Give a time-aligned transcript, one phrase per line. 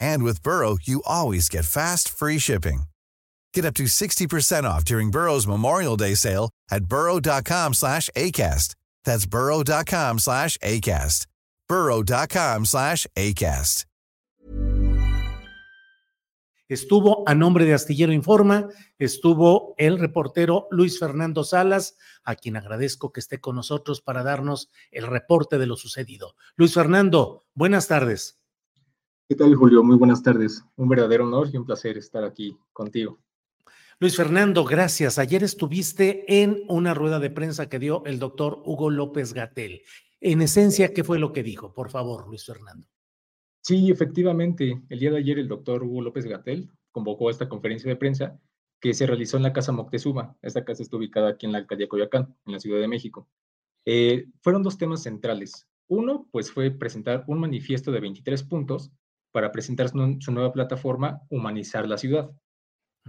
[0.00, 2.82] And with Burrow, you always get fast, free shipping.
[3.54, 8.74] Get up to 60% off during Burrow's Memorial Day sale at burrow.com slash ACAST.
[9.04, 11.26] That's burrow.com slash ACAST.
[11.68, 13.84] burrow.com slash ACAST.
[16.68, 18.68] Estuvo a nombre de Astillero Informa,
[18.98, 24.70] estuvo el reportero Luis Fernando Salas, a quien agradezco que esté con nosotros para darnos
[24.90, 26.34] el reporte de lo sucedido.
[26.56, 28.37] Luis Fernando, buenas tardes.
[29.30, 29.84] ¿Qué tal, Julio?
[29.84, 30.64] Muy buenas tardes.
[30.76, 33.20] Un verdadero honor y un placer estar aquí contigo.
[34.00, 35.18] Luis Fernando, gracias.
[35.18, 39.82] Ayer estuviste en una rueda de prensa que dio el doctor Hugo López Gatel.
[40.22, 41.74] En esencia, ¿qué fue lo que dijo?
[41.74, 42.86] Por favor, Luis Fernando.
[43.60, 44.80] Sí, efectivamente.
[44.88, 48.40] El día de ayer el doctor Hugo López Gatel convocó a esta conferencia de prensa
[48.80, 50.38] que se realizó en la Casa Moctezuma.
[50.40, 53.28] Esta casa está ubicada aquí en la alcaldía Coyoacán, en la Ciudad de México.
[53.84, 55.68] Eh, fueron dos temas centrales.
[55.86, 58.90] Uno, pues fue presentar un manifiesto de 23 puntos
[59.32, 62.30] para presentar su, nueva plataforma Humanizar la Ciudad.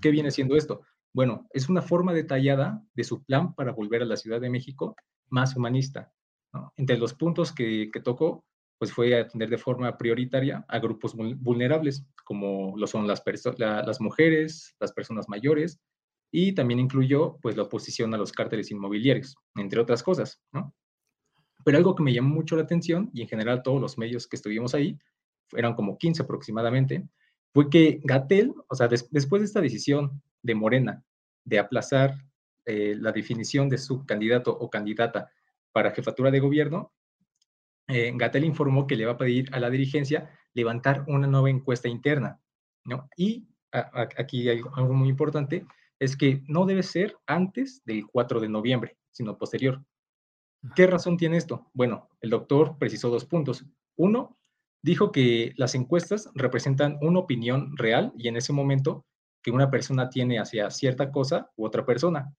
[0.00, 0.82] ¿Qué viene siendo esto?
[1.12, 4.96] Bueno, es una forma detallada de su plan para volver a la Ciudad de México
[5.28, 6.12] más humanista.
[6.52, 6.72] ¿no?
[6.76, 8.44] Entre los puntos que, que tocó
[8.78, 13.22] pues fue atender de forma prioritaria a grupos vulnerables, como lo son las,
[13.58, 15.80] la, las mujeres, las personas mayores,
[16.30, 20.74] y también incluyó pues la oposición a los cárteles inmobiliarios, entre otras cosas, ¿no?
[21.64, 24.36] Pero algo que me llamó mucho la atención, y en general todos los medios que
[24.36, 24.96] estuvimos ahí,
[25.52, 27.08] eran como 15 aproximadamente,
[27.52, 31.04] fue que Gatel, o sea, des después de esta decisión de Morena
[31.44, 32.14] de aplazar
[32.66, 35.30] eh, la definición de su candidato o candidata
[35.72, 36.92] para jefatura de gobierno,
[37.88, 41.88] eh, Gatel informó que le va a pedir a la dirigencia levantar una nueva encuesta
[41.88, 42.40] interna,
[42.84, 43.08] ¿no?
[43.16, 45.66] Y a, a, aquí hay algo muy importante,
[45.98, 49.82] es que no debe ser antes del 4 de noviembre, sino posterior.
[50.74, 51.70] ¿Qué razón tiene esto?
[51.72, 53.64] Bueno, el doctor precisó dos puntos.
[53.96, 54.37] Uno,
[54.82, 59.04] dijo que las encuestas representan una opinión real y en ese momento
[59.42, 62.34] que una persona tiene hacia cierta cosa u otra persona.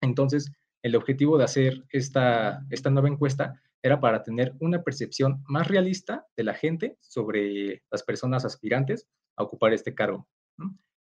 [0.00, 0.52] Entonces,
[0.82, 6.26] el objetivo de hacer esta, esta nueva encuesta era para tener una percepción más realista
[6.36, 9.06] de la gente sobre las personas aspirantes
[9.36, 10.26] a ocupar este cargo.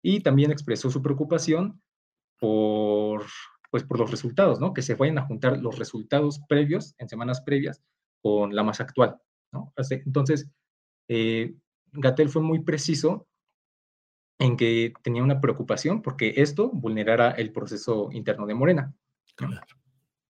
[0.03, 1.83] Y también expresó su preocupación
[2.39, 3.25] por,
[3.71, 4.73] pues, por los resultados, ¿no?
[4.73, 7.83] que se vayan a juntar los resultados previos, en semanas previas,
[8.23, 9.21] con la más actual.
[9.53, 9.73] ¿No?
[9.91, 10.51] Entonces,
[11.09, 11.55] eh,
[11.93, 13.27] Gatel fue muy preciso
[14.39, 18.95] en que tenía una preocupación porque esto vulnerara el proceso interno de Morena.
[19.35, 19.67] Claro.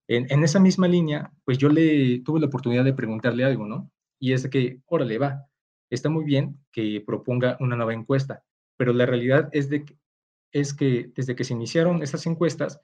[0.06, 3.91] En, en, esa misma línea, pues yo le tuve la oportunidad de preguntarle algo, ¿no?
[4.19, 5.47] Y es que, órale, va,
[5.91, 8.43] está muy bien que proponga una nueva encuesta,
[8.77, 9.99] pero la realidad es, de que,
[10.53, 12.81] es que desde que se iniciaron esas encuestas,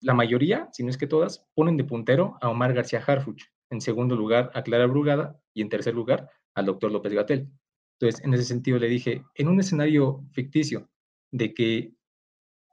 [0.00, 3.80] la mayoría, si no es que todas, ponen de puntero a Omar García Harfuch, en
[3.80, 7.50] segundo lugar a Clara Brugada y en tercer lugar al doctor López Gatel.
[7.98, 10.88] Entonces, en ese sentido le dije, en un escenario ficticio
[11.30, 11.94] de que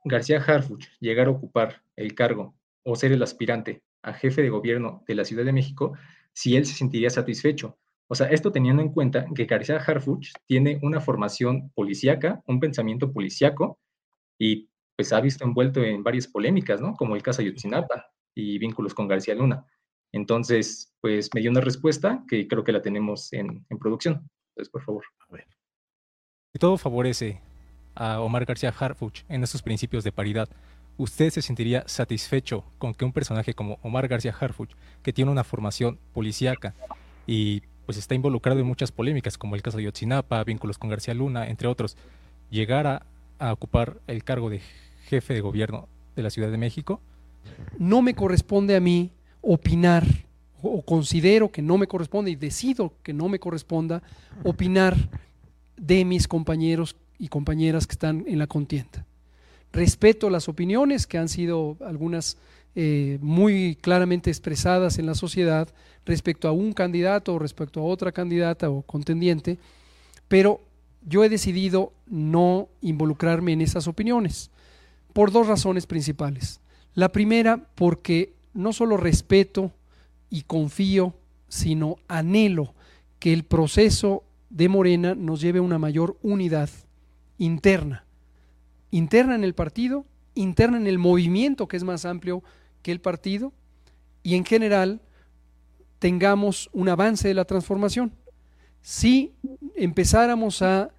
[0.04, 5.04] García Harfuch llegara a ocupar el cargo o ser el aspirante a jefe de gobierno
[5.08, 5.94] de la Ciudad de México,
[6.34, 7.78] si él se sentiría satisfecho.
[8.08, 13.12] O sea, esto teniendo en cuenta que García Harfuch tiene una formación policíaca, un pensamiento
[13.14, 13.80] policíaco,
[14.38, 16.94] y pues ha visto envuelto en varias polémicas, ¿no?
[16.96, 19.66] Como el caso Ayotzinapa y vínculos con García Luna.
[20.12, 24.30] Entonces, pues me dio una respuesta que creo que la tenemos en, en producción.
[24.52, 25.04] Entonces, por favor.
[25.30, 25.48] A ver.
[26.60, 27.42] Todo favorece
[27.96, 30.50] a Omar García Harfuch en estos principios de paridad.
[30.98, 34.72] ¿Usted se sentiría satisfecho con que un personaje como Omar García Harfuch,
[35.02, 36.74] que tiene una formación policíaca
[37.26, 41.14] y pues está involucrado en muchas polémicas, como el caso de Yotzinapa, vínculos con García
[41.14, 41.98] Luna, entre otros,
[42.50, 43.06] llegara
[43.40, 44.62] a ocupar el cargo de
[45.06, 47.02] jefe de gobierno de la Ciudad de México?
[47.78, 50.06] No me corresponde a mí opinar
[50.62, 54.04] o considero que no me corresponde y decido que no me corresponda
[54.44, 54.96] opinar
[55.78, 59.06] de mis compañeros y compañeras que están en la contienda.
[59.72, 62.38] Respeto las opiniones que han sido algunas
[62.76, 65.70] eh, muy claramente expresadas en la sociedad
[66.06, 69.58] respecto a un candidato o respecto a otra candidata o contendiente,
[70.28, 70.62] pero
[71.08, 74.52] yo he decidido no involucrarme en esas opiniones
[75.14, 76.60] por dos razones principales.
[76.94, 79.72] La primera, porque no solo respeto
[80.30, 81.14] y confío,
[81.48, 82.74] sino anhelo
[83.20, 86.70] que el proceso de Morena nos lleve a una mayor unidad
[87.38, 88.06] interna,
[88.92, 90.06] interna en el partido,
[90.36, 92.44] interna en el movimiento que es más amplio
[92.82, 93.54] que el partido
[94.24, 95.02] y en general
[96.00, 98.14] tengamos un avance de la transformación.
[98.82, 99.34] Si
[99.76, 100.90] empezáramos a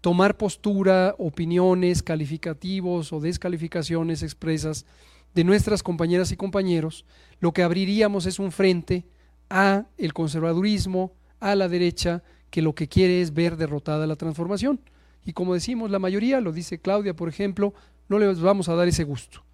[0.00, 4.86] tomar postura, opiniones, calificativos o descalificaciones expresas
[5.34, 7.04] de nuestras compañeras y compañeros,
[7.40, 9.04] lo que abriríamos es un frente
[9.50, 14.80] a el conservadurismo, a la derecha, que lo que quiere es ver derrotada la transformación.
[15.24, 17.74] Y como decimos, la mayoría, lo dice Claudia, por ejemplo,
[18.08, 19.44] no les vamos a dar ese gusto.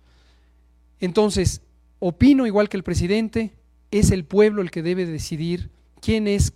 [1.00, 1.62] Entonces,
[1.98, 3.52] opino igual que el presidente,
[3.90, 6.52] es el pueblo el que debe decidir quién es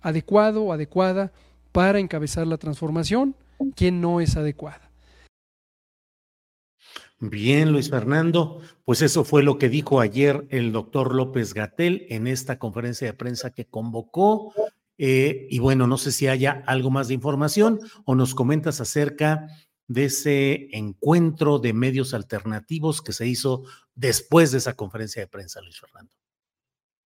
[0.00, 1.32] adecuado o adecuada
[1.72, 3.34] para encabezar la transformación,
[3.74, 4.90] quién no es adecuada.
[7.18, 12.26] Bien, Luis Fernando, pues eso fue lo que dijo ayer el doctor López Gatel en
[12.26, 14.52] esta conferencia de prensa que convocó.
[14.98, 19.48] Eh, y bueno, no sé si haya algo más de información o nos comentas acerca
[19.88, 23.64] de ese encuentro de medios alternativos que se hizo
[23.94, 26.12] después de esa conferencia de prensa, Luis Fernando.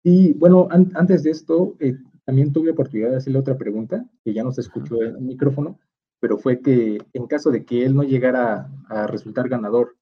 [0.04, 1.96] Y bueno, antes de esto, eh,
[2.26, 5.80] también tuve oportunidad de hacerle otra pregunta, que ya no se escuchó el micrófono,
[6.22, 9.98] pero fue que en caso de que él no llegara a resultar ganador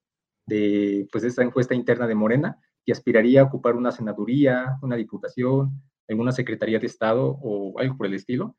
[0.46, 5.82] de pues, esta encuesta interna de Morena, y aspiraría a ocupar una senaduría, una diputación,
[6.08, 8.56] alguna secretaría de Estado o algo por el estilo,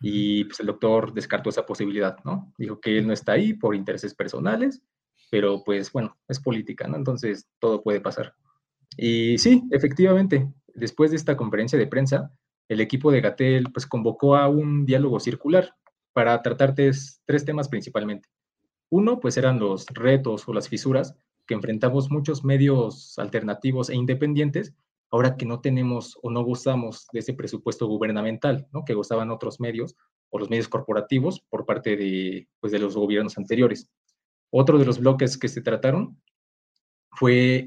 [0.00, 2.52] y pues el doctor descartó esa posibilidad, ¿no?
[2.58, 4.82] Dijo que él no está ahí por intereses personales,
[5.30, 6.96] pero pues bueno, es política, ¿no?
[6.96, 8.34] Entonces todo puede pasar.
[8.96, 12.30] Y sí, efectivamente, después de esta conferencia de prensa,
[12.68, 15.74] el equipo de Gatel pues convocó a un diálogo circular
[16.14, 18.28] para tratar tres, temas principalmente.
[18.88, 21.16] Uno, pues eran los retos o las fisuras
[21.46, 24.72] que enfrentamos muchos medios alternativos e independientes
[25.10, 28.84] ahora que no tenemos o no gozamos de ese presupuesto gubernamental, ¿no?
[28.84, 29.96] que gozaban otros medios
[30.30, 33.90] o los medios corporativos por parte de, pues, de los gobiernos anteriores.
[34.50, 36.20] Otro de los bloques que se trataron
[37.10, 37.66] fue,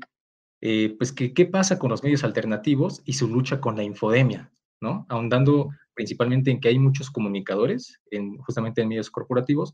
[0.61, 4.51] eh, pues, que, qué pasa con los medios alternativos y su lucha con la infodemia,
[4.81, 5.05] ¿no?
[5.07, 9.73] Ahondando principalmente en que hay muchos comunicadores, en, justamente en medios corporativos,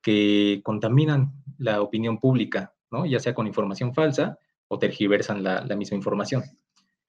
[0.00, 3.04] que contaminan la opinión pública, ¿no?
[3.04, 6.44] Ya sea con información falsa o tergiversan la, misma información.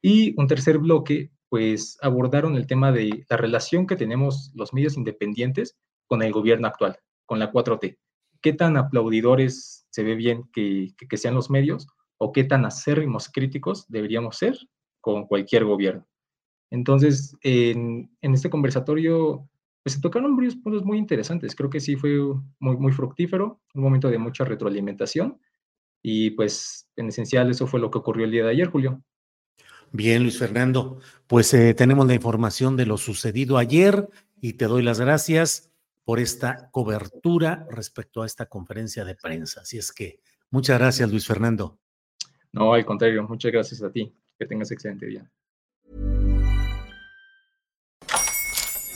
[0.02, 4.98] Y un tercer bloque, pues abordaron el tema de la relación que tenemos los medios
[4.98, 5.78] independientes
[6.08, 8.00] con el gobierno actual, con la 4T.
[8.42, 11.86] ¿Qué tan aplaudidores se ve bien que, que, sean los medios
[12.18, 14.58] o qué tan acérrimos críticos deberíamos ser
[15.00, 16.08] con cualquier gobierno?
[16.70, 19.48] Entonces, en, en este conversatorio,
[19.84, 21.56] pues se tocaron varios puntos muy interesantes.
[21.56, 22.20] Creo que sí fue
[22.60, 25.40] muy, muy fructífero, un momento de mucha retroalimentación.
[26.02, 29.02] Y pues, en esencial, eso fue lo que ocurrió el día de ayer, Julio.
[29.92, 34.10] Bien, Luis Fernando, pues eh, tenemos la información de lo sucedido ayer
[34.42, 35.72] y te doy las gracias
[36.04, 39.62] por esta cobertura respecto a esta conferencia de prensa.
[39.62, 41.80] Así es que muchas gracias, Luis Fernando.
[42.52, 44.14] No, al contrario, muchas gracias a ti.
[44.38, 45.32] Que tengas excelente día.